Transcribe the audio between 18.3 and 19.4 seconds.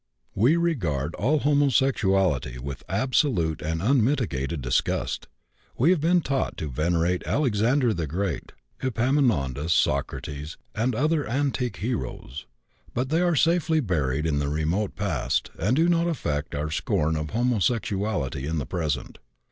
in the present.